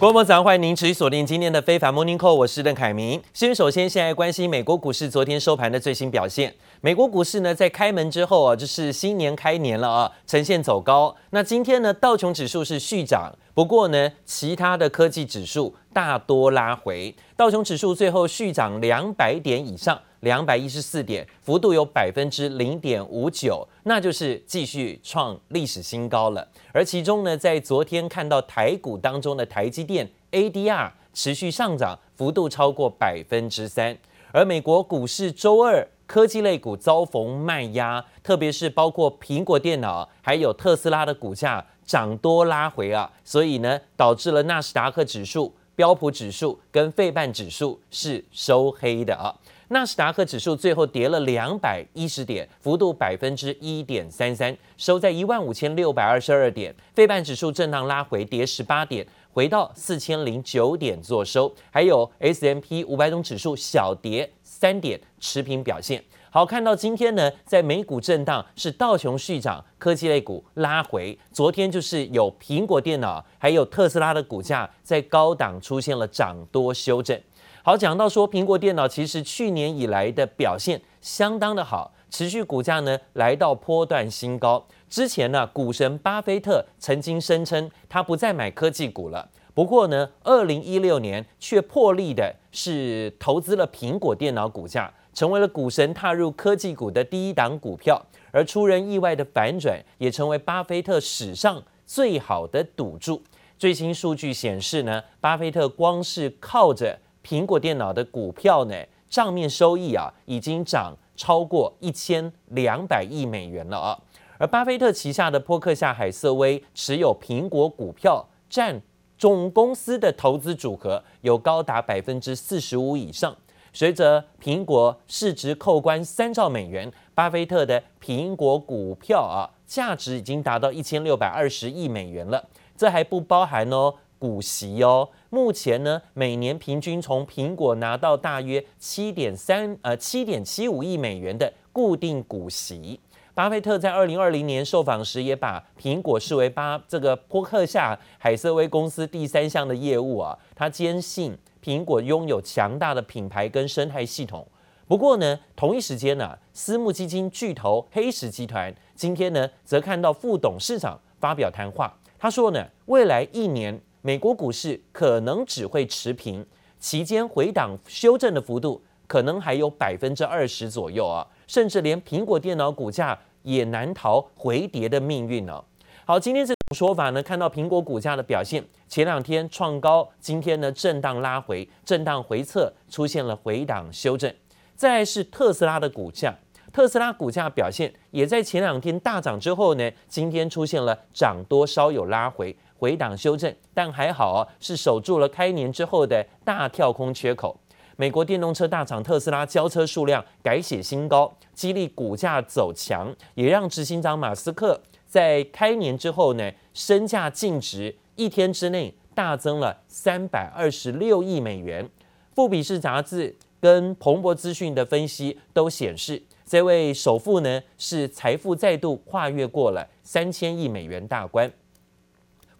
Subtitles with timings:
[0.00, 3.20] 各位早上欢迎您持续锁定今天的非凡 Morning Call，我是邓凯明。
[3.34, 6.54] 先首先现在关心美国股市昨天收盘的最新表现。
[6.80, 11.14] 美国股市呢在开门之后啊，就是新年开年了啊，呈现走高。
[11.32, 17.14] 那今天呢道琼指数是续涨，不过呢其他的科技指数大多拉回。
[17.36, 20.00] 道琼指数最后续涨两百点以上。
[20.20, 26.46] 两百一十四点，幅度有百分之零点五九，那就是继续创历史新高了。
[26.72, 33.96] 而其中呢，在昨天看到台股当中的台积电 ADR 持续上涨，幅度超过百分之三。
[34.32, 49.34] 而美国股市周二科技类股遭逢卖压，特别是包括苹果电脑还有特斯拉的股价涨多拉回啊，所以呢，导致了纳斯达克指数、标普指数跟费半指数是收黑的啊。
[49.72, 56.74] 纳斯达克指数最后跌了两百一十点，幅度百分之一点三三，收在一万五千六百二十二点。
[56.92, 61.54] 费半指数震荡拉回，跌十八点，回到四千零九点做收。
[61.70, 66.02] 还有 S M P 五百种指数小跌三点，持平表现。
[66.32, 71.16] 好，看到今天呢，在美股震荡，是道琼续涨，科技类股拉回。
[71.32, 77.20] 昨天就是有苹果电脑，还有特斯拉的股价在高档出现了涨多修正。
[77.62, 84.66] 好，讲到说苹果电脑其实去年以来的表现相当的好，持续股价呢来到波段新高。
[84.88, 89.28] 之前呢，股神巴菲特曾经声称他不再买科技股了。
[89.52, 98.00] 不过呢，二零一六年却破例的是投资了苹果电脑股价，成为了股神踏入科技股的第一档股票。
[98.32, 103.22] 而出人意外的反转，也成为巴菲特史上最好的赌注。
[103.58, 108.74] 最新数据显示呢，巴菲特光是靠着苹果电脑的股票呢，
[109.08, 113.98] 账面收益啊，已经涨超过一千两百亿美元了啊。
[114.38, 118.80] 而巴菲特旗下的波克夏海瑟威持有苹果股票占
[119.18, 123.36] 总公司的投资组合有高达百分之四十五以上。
[123.72, 132.48] 随着苹果市值扣关三兆美元，巴菲特的苹果股票啊，价值已经达到一千六百二十亿美元了。
[132.76, 133.94] 这还不包含哦。
[134.20, 143.00] 股息哦，目前呢，每年平均从苹果拿到大约七点三呃七点七五亿美元的固定股息。
[143.32, 150.38] 巴菲特在二零二零年受访时也把苹果视为巴这个波克夏海瑟威公司第三项的业务啊。
[150.54, 154.46] 他坚信苹果拥有强大的品牌跟生态系统。
[154.86, 163.80] 不过呢，同一时间呢、私募基金巨头黑石集团今天呢，则看到副董事长发表谈话，他说呢，未来一年。
[164.02, 166.46] 美国股市可能只会持平，
[166.78, 175.62] 期间回档修正的幅度可能还有百分之二十左右啊，甚至连苹果电脑股价也难逃回跌的命运呢。
[176.06, 184.34] 好，今天这种说法呢，看到苹果股价的表现，前两天创高，今天呢震荡拉回，震荡回测，出现了回档修正。
[184.74, 186.34] 再是特斯拉的股价，
[186.72, 192.56] 特斯拉股价表现也在前两天大涨之后呢，今天出现了涨多稍有拉回。
[192.80, 197.54] 回档修正，但还好啊，是守住了开年之后的大跳空缺口。
[197.96, 211.86] 美国电动车大厂特斯拉交车数量改写新高，激励股价走强，也让执行长马斯克在开年之后呢，身价净值一天之内大增了三百二十六亿美元。
[212.34, 221.52] 富比士杂志跟彭博资讯的分析都显示，这位首富呢是财富再度跨越过了三千亿美元大关。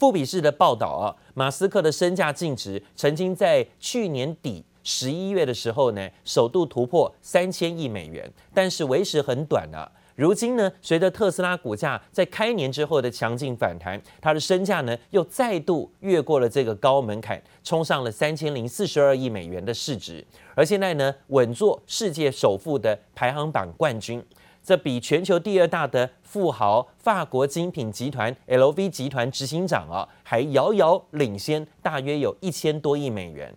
[0.01, 9.93] 富比士的报道啊，马斯克的身价净值曾经在去年底十一月的时候呢，首度突破三千亿美元，但是为时很短啊。
[10.17, 24.25] 如今呢，随着特斯拉股价在开年之后的强劲反弹，他的身价呢又再度越过了这个高门槛，冲上了三千零四十二亿美元的市值，而现在呢，稳坐世界首富的排行榜冠军。
[24.63, 33.53] 这比全球第二大的富豪法国精品集团 LV 集团执行长啊，还遥遥领先，大约有一千多亿美元。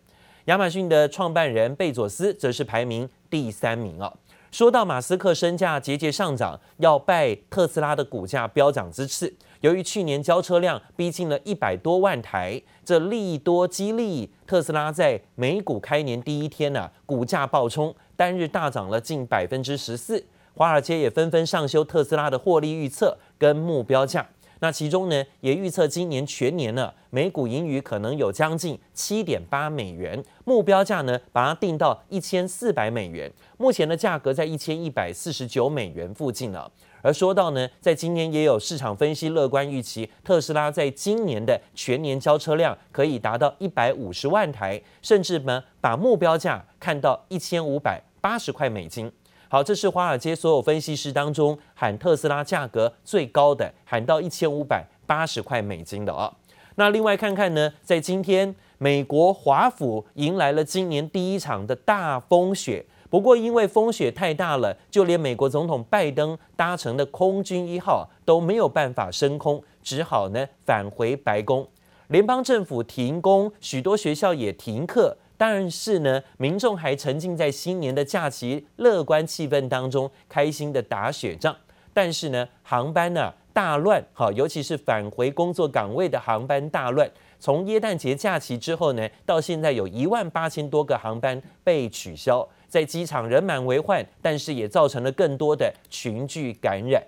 [0.45, 4.11] 亚马逊的创办人贝佐斯则是排名第三名啊。
[4.51, 9.33] 说到马斯克身价节节上涨，要拜特斯拉的股价飙涨之赐。
[9.61, 20.23] 由于去年交车量逼近了一百多万台，这利多激励特斯拉在美股开年第一天呢、股价暴冲，单日大涨了近百分之十四。
[20.55, 24.27] 华尔街也纷纷上修特斯拉的获利预测跟目标价。
[24.59, 33.29] 那其中呢，也预测今年全年呢，每股盈余可能有将近七点八美元，目标价呢，把它定到一千四百美元。
[33.57, 36.71] 目前的价格在一千一百四十九美元附近了。
[37.01, 49.11] 而说到呢，在今年也有市场分析乐观预期，特斯拉在今年的全年交车量可以达到一百五十万台，甚至呢把目标价看到一千五百八十块美金。
[49.53, 56.33] 好，这是华尔街所有分析师当中喊特斯拉价格最高的，喊到一千五百八十块美金的、哦。
[56.73, 62.83] 那另外看看呢，在今天美国华府迎来了今年第一场的大风雪。
[63.11, 71.67] 不过，因为风雪太大了，就连美国总统拜登搭乘的空军一号都没有办法升空，只好呢返回白宫。
[72.07, 75.15] 联邦政府停工，许多学校也停课。
[75.37, 81.55] 但是呢，民众还沉浸在新年的假期乐观气氛当中，开心的打雪仗。
[81.93, 87.09] 但是呢，航班呢大乱，好，尤其是返回工作岗位的航班大乱。
[87.39, 92.47] 从耶诞节假期之后呢，到现在有一万八千多个航班被取消。
[92.67, 97.03] 在机场人满为患，但是也造成了更多的群聚感染。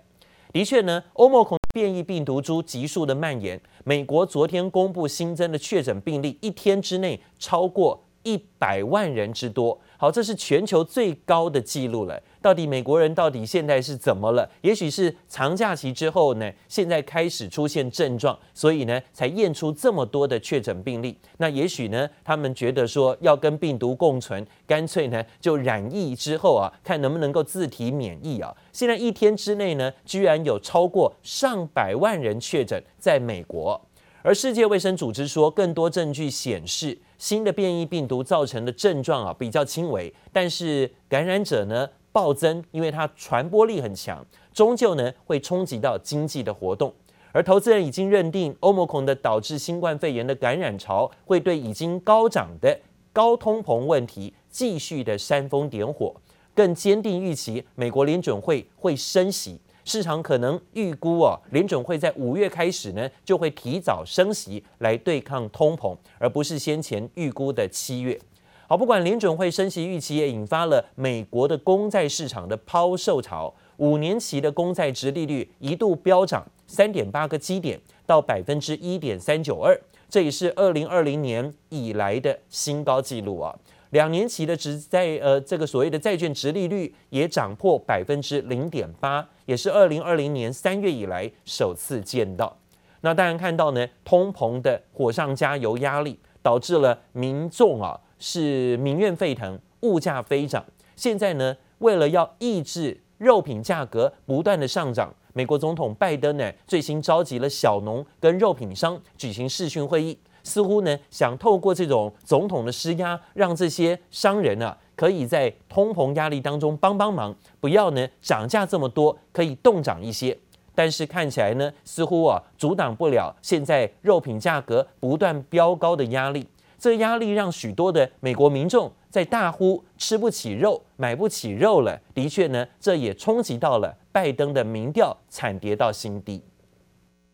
[0.53, 3.59] 的确呢，欧盟恐变异病毒株急速的蔓延。
[3.83, 9.79] 美国昨天公布新增的确诊病例，一天之内超过一百万人之多。
[9.97, 12.21] 好，这是全球最高的记录了。
[12.41, 14.47] 到底美国人到底现在是怎么了？
[14.61, 21.17] 也许是长假期之后呢，现在开始出现症状，所以呢才验出这么多的确诊病例。
[21.37, 28.53] 那也许呢，他们觉得说要跟病毒共存，干脆呢就染疫之后啊，看能不能够自体免疫啊。
[28.73, 33.79] 现在一天之内呢，居然有超过上百万人确诊在美国。
[34.25, 46.91] 而世界卫生组织说，更多证据显示，新的变异病毒造成的症状啊比较轻微，但是感染者呢暴增，因为它传播力很强，终究呢会冲击到经济的活动。
[47.33, 52.79] 而投资人已经认定欧盟孔的导致新冠肺炎的感染潮会对已经高涨的
[53.13, 56.15] 高通膨问题继续的煽风点火，
[56.55, 59.59] 更坚定预期美国联准会会升息。
[59.85, 68.19] 市场可能预估啊，联准会在五月开始呢，就会提早升息来对抗通膨，而不是先前预估的七月。
[68.67, 79.79] 好，不管联准会升息预期，也引发了美国的公债市场的抛售潮，五年期的公债殖利率一度飙涨三点八个基点到百分之一点三九二，
[80.09, 83.55] 这也是二零二零年以来的新高纪录啊。
[83.91, 92.57] 两年期的殖债呃，这个所谓的债券殖利率也涨破百分之零点八，也是二零二零年三月以来首次见到。
[93.01, 100.65] 那当然看到呢，通膨的火上加油压力，导致了民众啊是民怨沸腾，物价飞涨。
[100.95, 110.17] 现在呢，为了要抑制肉品价格不断的上涨，美国总统拜登呢最新召集了小农跟肉品商举行视讯会议。
[110.41, 120.37] 似乎呢，想透过这种总统的施压，让这些商人啊，可以在通膨压力当中帮帮忙，不要呢涨价这么多，可以动涨一些。
[120.73, 126.47] 但是看起来呢，似乎啊阻挡不了现在肉品价格不断飙高的压力。
[126.77, 131.99] 这压力让许多的美国民众在大呼吃不起肉、买不起肉了。
[132.13, 136.41] 的确呢，这也冲击到了拜登的民调，惨跌到新低。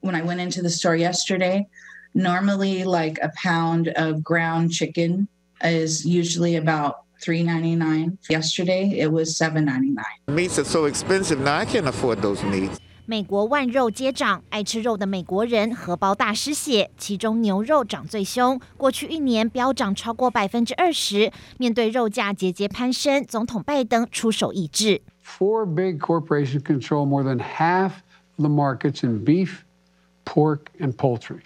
[0.01, 1.65] When I went into the store yesterday.
[2.13, 5.27] Normally, like a pound of ground chicken
[5.61, 8.18] is usually about three ninety nine.
[8.28, 10.04] Yesterday, it was seven ninety nine.
[10.28, 11.56] Meats are so expensive now.
[11.56, 12.76] I can't afford those meats.
[13.08, 21.30] 美国万肉皆涨，爱吃肉的美国人荷包大失血，其中牛肉涨最凶，过去一年飙涨超过百分之二十。
[21.56, 25.02] 面对肉价节节攀升，总统拜登出手抑制。
[25.24, 27.92] Four big corporations control more than half
[28.38, 29.58] the markets in beef,
[30.24, 31.42] pork, and poultry.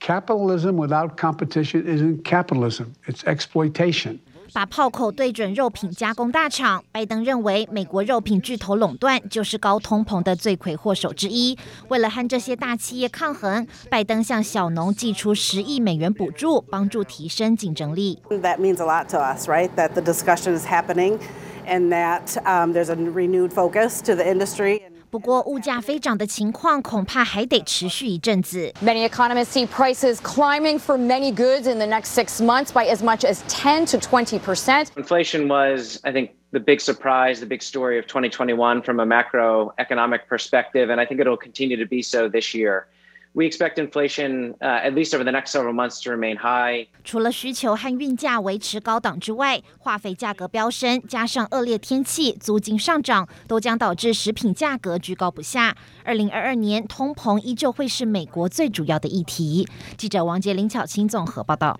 [0.00, 4.18] Capitalism without competition isn't capitalism, it's exploitation.
[4.53, 11.57] 把炮口对准肉品加工大厂，拜登认为美国肉品巨头垄断就是高通膨的罪魁祸首之一。
[11.87, 18.19] 为了和这些大企业抗衡，拜登向小农寄出十亿美元补助，帮助提升竞争力。
[18.29, 19.69] That means a lot to us, right?
[19.75, 21.17] That the discussion is happening,
[21.67, 24.81] and that um, there's a renewed focus to the industry.
[25.12, 28.72] 不过，物价飞涨的情况恐怕还得持续一阵子。
[28.82, 33.24] Many economists see prices climbing for many goods in the next six months by as much
[33.24, 34.88] as 10 to 20 percent.
[34.96, 40.26] Inflation was, I think, the big surprise, the big story of 2021 from a macroeconomic
[40.28, 42.86] perspective, and I think it'll continue to be so this year.
[43.35, 46.87] We expect inflation, uh, at least over the next several months, to remain high.
[47.03, 55.75] 除了需求和运价维持高档之外，化肥价格飙升，加上恶劣天气、租金上涨，都将导致食品价格居高不下。
[56.03, 59.67] 二零二二年通膨依旧会是美国最主要的议题。
[59.97, 61.79] 记者王杰、林巧清综合报道。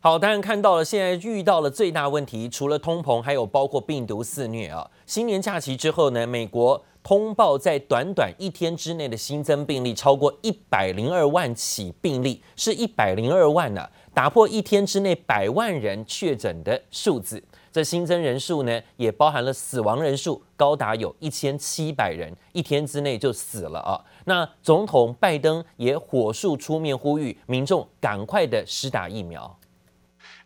[0.00, 4.90] 好，当然看到了，现在遇到了最大问题，除了通膨，还有包括病毒肆虐啊。
[5.06, 17.44] 新年假期之后呢，美国通报在短短一天之内的新增病例超过一百零二万起病例，是一百零二万呢、啊，打破一天之内百万人确诊的数字。
[17.70, 24.00] 这新增人数呢，也包含了死亡人数，高达有一千七百人，一天之内就死了啊。
[24.24, 29.58] 那总统拜登也火速出面呼吁民众赶快的施打疫苗。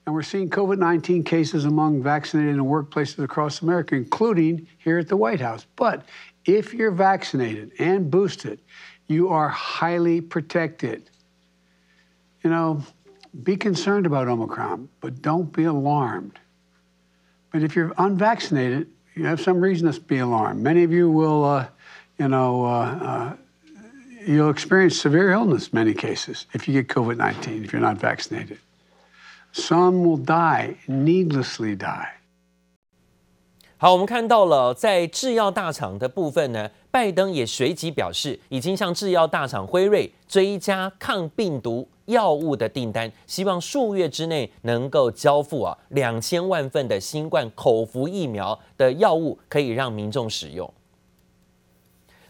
[0.06, 5.08] And we're seeing COVID 19 cases among vaccinated in workplaces across America, including here at
[5.08, 5.64] the White House.
[5.76, 6.00] But
[6.48, 8.58] if you're vaccinated and boosted,
[9.06, 11.10] you are highly protected.
[12.42, 12.82] You know,
[13.42, 16.38] be concerned about Omicron, but don't be alarmed.
[17.52, 20.62] But if you're unvaccinated, you have some reason to be alarmed.
[20.62, 21.68] Many of you will, uh,
[22.18, 23.36] you know, uh, uh,
[24.26, 27.98] you'll experience severe illness in many cases if you get COVID 19, if you're not
[27.98, 28.58] vaccinated.
[29.52, 32.17] Some will die, needlessly die.
[33.80, 50.68] 好，我们看到了在制药大厂的部分呢，拜登也随即表示，已经向制药大厂辉瑞追加抗病毒药物的订单，希望数月之内能够交付啊两千万份的新冠口服疫苗的药物，可以让民众使用。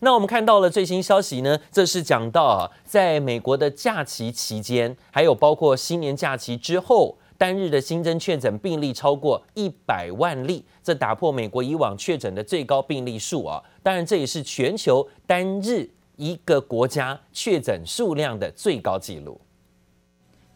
[0.01, 13.63] 那我们看到了最新消息呢，这是讲到啊，在美国的假期期间，还有包括新年假期之后，单日的新增确诊病例超过一百万例，这打破美国以往确诊的最高病例数啊。
[13.83, 19.41] 当然，这也是全球单日一个国家确诊数量的最高纪录。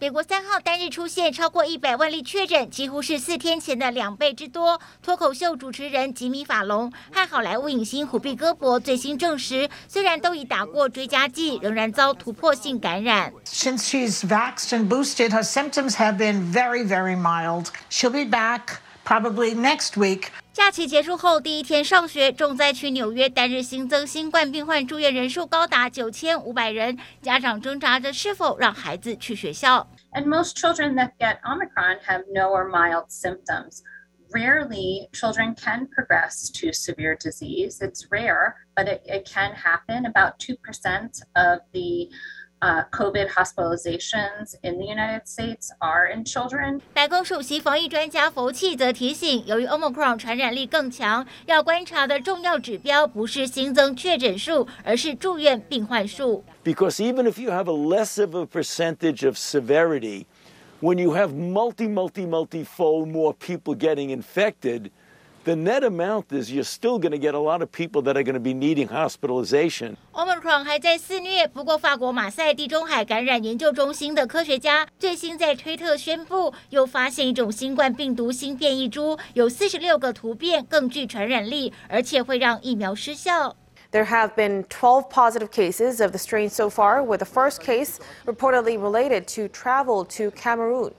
[0.03, 4.81] 美国三号单日出现超过一百万例确诊，几乎是四天前的两倍之多。
[5.01, 13.33] 脱口秀主持人吉米·法隆和好莱坞影星虎碧·戈伯最新证实，虽然都已打过追加剂，仍然遭突破性感染。
[13.45, 17.67] Since she's vaxxed and boosted, her symptoms have been very, very mild.
[17.89, 20.33] She'll be back probably next week.
[20.53, 29.89] 假期结束后第一天上学，重灾区纽约单日新增新冠病患住院人数高达九千五百人，家长挣扎着是否让孩子去学校。
[30.13, 33.81] And most children that get Omicron have no or mild symptoms.
[34.31, 37.79] Rarely, children can progress to severe disease.
[37.81, 40.05] It's rare, but it, it can happen.
[40.05, 42.11] About 2% of the
[42.62, 46.82] Uh, COVID hospitalizations in the United States are in children.
[46.92, 56.44] 白宫首席防疫专家福奇则提醒，由于 Omicron 传染力更强，要观察的重要指标不是新增确诊数，而是住院病患数。
[56.64, 60.26] Because even if you have a less of a percentage of severity,
[60.82, 64.90] when you have multi, multi, multi-fold more people getting infected,
[65.44, 68.24] The net amount is you're still going to get a lot of people that are
[68.24, 69.96] going to be needing hospitalization.
[70.12, 83.56] Omicron 还在肆虐，不过法国马赛地中海感染研究中心的科学家最新在推特宣布，又发现一种新冠病毒新变异株，有四十六个突变，更具传染力，而且会让疫苗失效。
[83.94, 88.78] There have been 12 positive cases of the strain so far, with the first case reportedly
[88.78, 90.92] related to travel to Cameroon.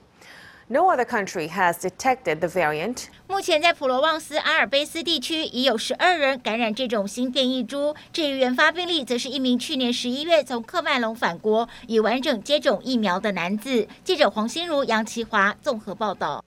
[0.68, 3.08] No other country has detected the variant.
[3.26, 7.94] 目前在普罗旺斯阿尔卑斯地区已有十二人感染这种新变异株。
[8.12, 13.86] 至于原发病例，则是一名去年十一月从喀麦隆返国、已完整接种疫苗的男子。
[14.02, 16.42] 记者黄心如、杨其华综合报道。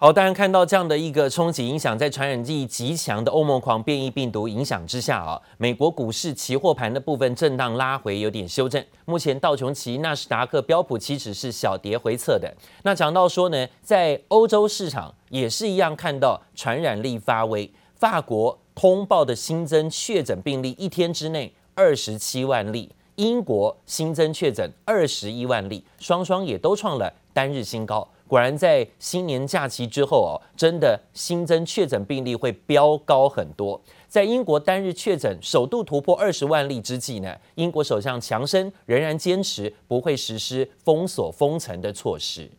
[0.00, 8.80] 好，当然看到这样的一个冲击影响，在传染力极强的欧盟狂变异病毒影响之下啊，美国股市期货盘的部分震荡拉回，有点修正。
[9.06, 12.48] 目前道琼奇、纳斯达克、标普七指是小跌回测的。
[12.84, 17.68] 那讲到说呢，在欧洲市场也是一样，看到传染力发威。
[17.96, 28.07] 法国通报的新增确诊病例一天之内二十七万例，英国新增确诊二十一万例，双双也都创了单日新高。
[28.27, 33.79] 果然，在新年假期之后哦，真的新增确诊病例会飙高很多。
[34.07, 42.49] 在英国单日确诊首度突破二十万例之际呢，英国首相强生仍然坚持不会实施封锁封城的措施。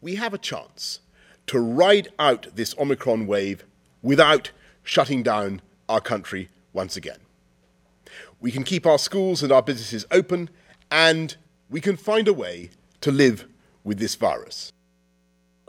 [0.00, 0.96] We have a chance
[1.46, 3.60] to ride out this Omicron wave
[4.02, 4.46] without
[4.84, 7.20] shutting down our country once again.
[8.40, 10.48] We can keep our schools and our businesses open,
[10.90, 11.36] and
[11.70, 13.46] we can find a way to live.
[13.83, 14.69] With this virus，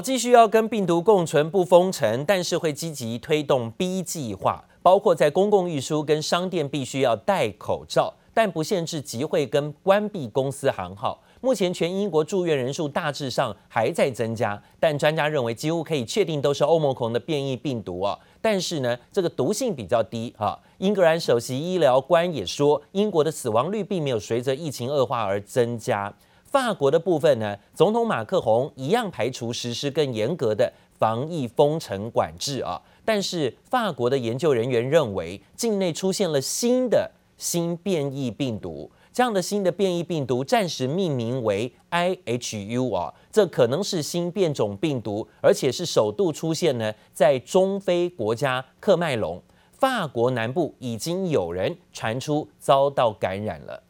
[0.04, 11.22] 继续要跟病毒共存不封城，但是会积极推动 B 计划，包括在公共运输跟商店必须要戴口罩，但不限制集会跟关闭公司行号。
[11.40, 18.18] 目前全英国住院人数大致上还在增加，但专家认为几乎可以确定都是欧盟孔的变异病毒啊。
[18.42, 20.60] 但是呢，这个毒性比较低哈。
[20.76, 26.14] 英格兰首席医疗官也说，英国的死亡率并没有随着疫情恶化而增加。
[26.52, 32.78] 法国的部分呢，总统马克宏一样排除实施更严格的防疫封城管制啊。
[33.06, 49.42] 但是法国的研究人员认为，境内出现了新的新变异病毒，这样的新的变异病毒暂时命名为 IHU 啊，这可能是新变种病毒，而且是首度出现呢在中非国家喀麦隆。
[49.70, 53.82] 法国南部已经有人传出遭到感染了。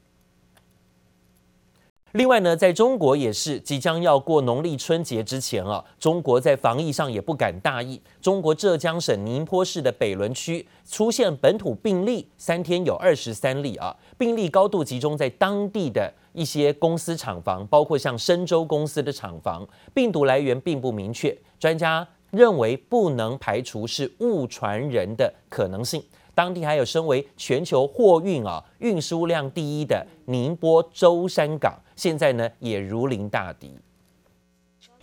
[2.13, 7.99] 另外呢，在中国也是即将要过农历春节之前啊，中国在防疫上也不敢大意。
[8.21, 22.07] 中国浙江省宁波市的北仑区出现本土病例，三天有二十三例啊，病例高度集中在当地的一些公司厂房，包括像深州公司的厂房，病毒来源并不明确，专家。
[22.33, 26.03] 认为不能排除是误传人的可能性。
[26.35, 33.79] 当地还有身为全球货运啊运输量第一的宁波舟山港，现在呢也如临大敌。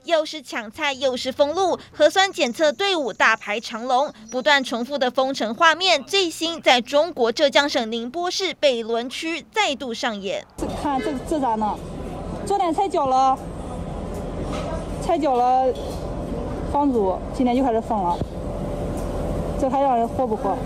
[0.03, 10.45] 又是抢菜又是封路，核酸检测队伍大排长龙，不断重复的封城画面，最新在中国浙江省宁波市北仑区再度上演。
[10.83, 11.79] 看这这咋弄？
[12.45, 13.39] 昨天才交了，
[15.01, 15.73] 才交了。
[16.69, 18.17] 房租今天就开始封了，
[19.57, 20.57] 这还让人活不活？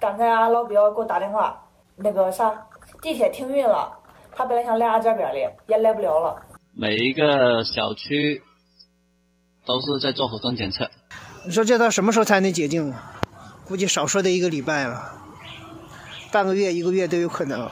[0.00, 1.64] 刚才俺老表给我打电话，
[1.94, 2.66] 那个啥，
[3.00, 3.96] 地铁停运了，
[4.36, 6.36] 他本来想来俺这边的，也来不了了。
[6.74, 8.42] 每一个小区
[9.64, 10.90] 都是在做核酸检测。
[11.46, 12.92] 你说这到什么时候才能解禁？
[13.66, 15.12] 估计少说得一个礼拜了，
[16.30, 17.68] 半个月、一个月都有可能。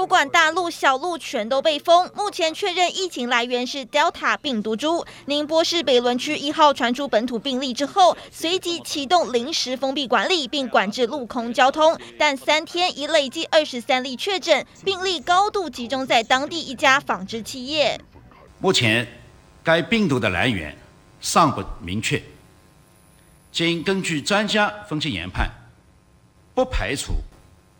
[0.00, 5.04] 不管大路小路全都被封，目前确认疫情来源是 Delta 病毒株。
[5.26, 12.00] 宁波市北仑区一号传出本土病例之后，随即启动临时封闭管理，并管制陆空交通。
[12.18, 18.00] 但三天已累计二十三例确诊，病例高度集中在当地一家纺织企业。
[18.58, 19.06] 目前，
[19.62, 20.74] 该病毒的来源
[21.20, 22.22] 尚不明确，
[23.52, 25.50] 经根据专家分析研判，
[26.54, 27.12] 不排除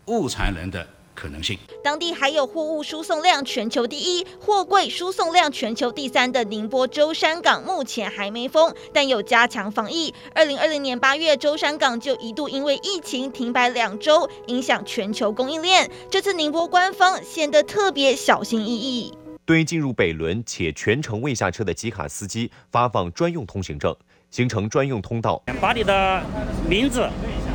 [0.04, 0.86] 误传人的。
[1.20, 1.58] 可能性。
[1.84, 10.14] 当地还有货物输送量全球第一、货柜输送量全球第三的宁波舟山港，目前还没封，但有加强防疫。
[10.34, 15.90] 二零二零年八月，舟山港就一度因为疫情停摆两周，影响全球供应链。
[16.10, 19.12] 这次宁波官方显得特别小心翼翼。
[19.44, 23.94] 对于进入北仑且全程未下车的集卡司机发放专用通行证，
[24.30, 26.22] 形成专用通道，把你的
[26.68, 27.08] 名字、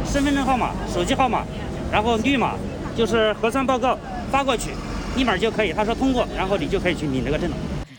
[0.06, 1.46] 身份证号码、手机号码，
[1.92, 2.56] 然后绿码。
[2.96, 3.98] 就是核酸报告
[4.32, 4.72] 发过去，
[5.16, 5.74] 立马就可以。
[5.74, 7.56] 他说通过，然后你就可以去领这个证了。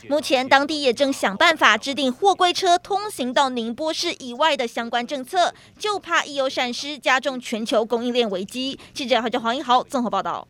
[0.09, 8.79] 目前当地也正想办法制定货柜车通行到宁波市以外的相关政策，就怕一有闪失，加重全球供应链危机。
[8.95, 10.47] 记者好叫黄英豪综合报道。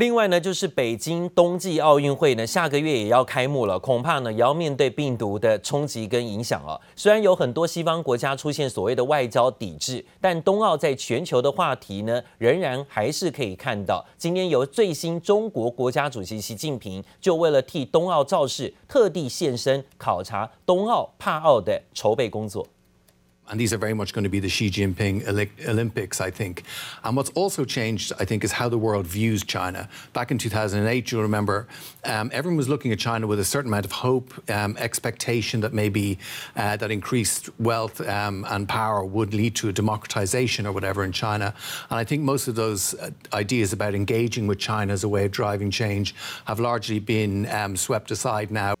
[0.00, 6.80] 另外呢，就是北京冬季奥运会呢，下个月也要开幕了，恐怕呢也要面对病毒的冲击跟影响啊。
[6.96, 14.02] 虽然有很多西方国家出现所谓的外交抵制，但冬奥在全球的话题呢，仍然还是可以看到。
[14.16, 22.66] 今天由最新中国国家主席习近平就为了替冬奥造势，特地现身考察冬奥、帕奥的筹备工作。
[23.50, 25.26] And these are very much going to be the Xi Jinping
[25.68, 26.62] Olympics, I think.
[27.02, 29.88] And what's also changed, I think, is how the world views China.
[30.12, 31.66] Back in 2008, you'll remember,
[32.04, 35.72] um, everyone was looking at China with a certain amount of hope, um, expectation that
[35.72, 36.18] maybe
[36.54, 41.10] uh, that increased wealth um, and power would lead to a democratization or whatever in
[41.10, 41.52] China.
[41.90, 45.24] And I think most of those uh, ideas about engaging with China as a way
[45.24, 48.74] of driving change have largely been um, swept aside now.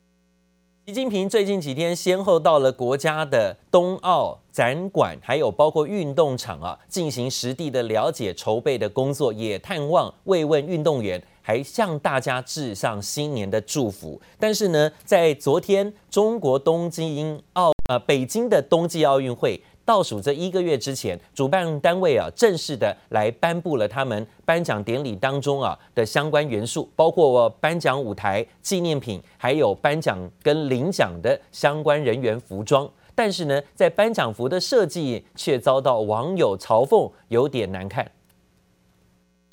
[0.90, 14.20] 习近平最近几天先后到了国家的冬奥展馆，还有包括运动场啊，进行实地的了解、筹备的工作，也探望慰问运动员，还向大家致上新年的祝福。
[14.36, 19.62] 但是呢，在昨天，中国东京奥呃北京的冬季奥运会。
[19.84, 32.88] 倒数这一个月之前，主办单位啊正式的来颁布了他们颁奖典礼当中啊的相关元素，包括颁奖舞台、纪念品，还有颁奖跟领奖的相关人员服装。
[33.14, 38.10] 但是呢，在颁奖服的设计却遭到网友嘲讽，有点难看。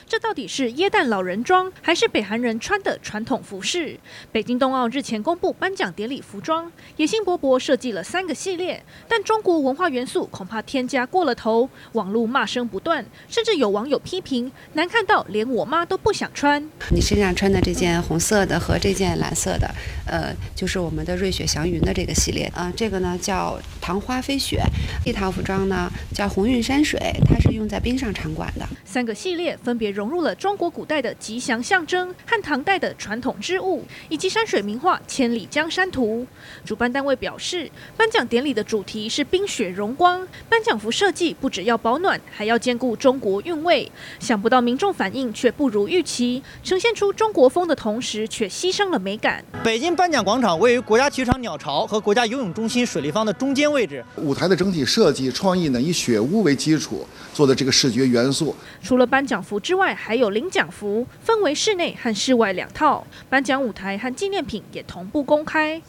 [0.10, 4.00] 这到底是耶诞老人装，还是北韩人穿的传统服饰？
[4.32, 16.66] 北京冬奥日前公布颁奖典礼服装，野心勃勃设计了三个系列，但中国文化元素恐怕添加过了头，网络骂声不断，甚至有网友批评难看到连我妈都不想穿。
[16.90, 19.70] 你身上穿的这件红色的和这件蓝色的，
[20.06, 24.64] 呃，就是我们的瑞雪祥云的这个系列啊，这个呢叫糖花飞雪，
[25.04, 28.66] 这套服装呢叫红运山水，它是用在冰上场馆的。
[28.86, 29.97] 三个系列分别。
[29.98, 36.22] 融入了中国古代的吉祥象征和唐代的传统织物，以及山水名画《千里江山图》。
[36.64, 43.92] 主办单位表示，颁奖典礼的主题是冰雪荣光，颁奖服设计不只要保暖，还要兼顾中国韵味。
[44.20, 49.44] 想不到民众反应却不如预期，呈现出中国风的同时，却牺牲了美感。
[49.64, 57.04] 北京颁奖广场位于国家体育场鸟巢和国家游泳中心水立方的中间位置，舞台的整体设计创意呢，以雪屋为基础
[57.38, 58.56] 做的这个视觉元素。
[58.82, 63.06] 除了颁奖服之外，还有领奖服，分为室内和室外两套。
[63.30, 65.80] 颁奖舞台和纪念品也同步公开。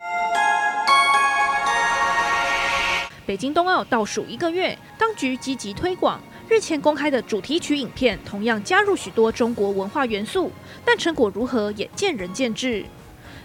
[3.25, 6.21] 北京冬奥倒数一个月，当局积极推广。
[6.51, 10.53] 日前公开的主题曲影片同样加入许多中国文化元素，
[10.85, 12.85] 但成果如何也见仁见智。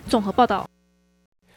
[0.09, 0.72] 综合报道。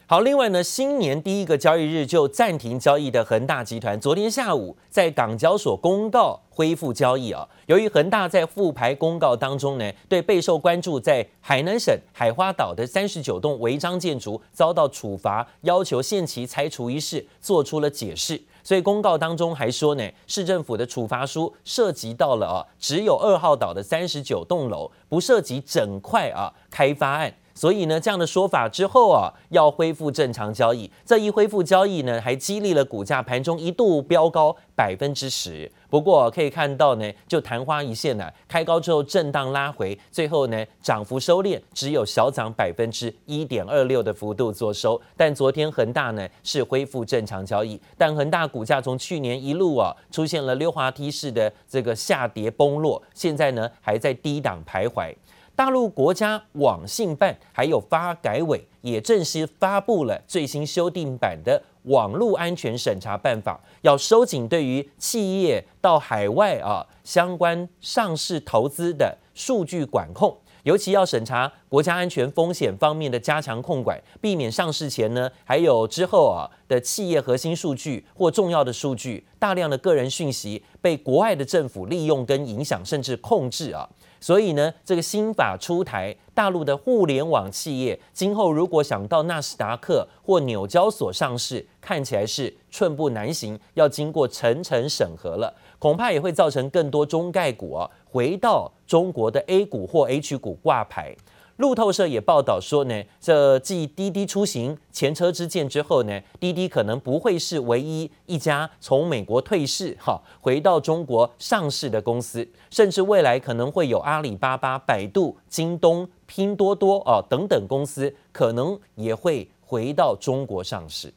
[0.09, 7.45] 好，另外呢，新年第一个交易日就暂停交易的恒大集团，昨天下午在港交所公告恢复交易啊。
[7.65, 18.41] 由于恒大在复牌公告当中呢，对备受关注在海南省海花岛的三十九栋违章建筑遭到处罚，要求限期拆除一事做出了解释。
[18.63, 27.33] 所以公告当中还说呢，市政府的处罚书涉及到了啊，只有二号岛的三十九栋楼，不涉及整块啊开发案。
[27.57, 30.87] 所以呢，这样的说法之后啊，要恢复正常交易。
[31.03, 35.71] 这一恢复交易呢，还激励了股价盘中一度飙高百分之十。
[35.89, 45.01] 不过可以看到呢，就昙花一现呢、啊，开高之后震荡拉回，最后呢涨幅收敛，只有小涨百分之一点二六的幅度做收。
[45.15, 55.11] 但昨天恒大呢是恢复正常交易，但恒大股价从去年一路啊出现了溜滑梯式的这个下跌崩落，现在呢还在低档徘徊。
[55.57, 83.87] 大陆国家网信办还有发改委也正式发布了最新修订版的网络安全审查办法，要收紧对于企业到海外啊相关上市投资的数据管控，尤其要审查国家安全风险方面的加强控管，避免上市前呢还有之后啊的企业核心数据或重要的数据大量的个人讯息被国外的政府利用跟影响甚至控制啊。
[84.19, 101.15] 所以呢，这个新法出台，大陆的互联网企业今后如果想到纳斯达克或纽交所上市，看起来是寸步难行，要经过层层审核了，恐怕也会造成更多中概股啊回到中国的 A 股或 H 股挂牌。
[101.57, 121.11] 路透社也报道说呢，这继滴滴出行前车之鉴之后呢，滴滴可能不会是唯一一家从美国退市哈回到中国上市的公司，甚至未来可能会有阿里巴巴、百度、京东、拼多多啊等等公司，可能也会回到中国上市。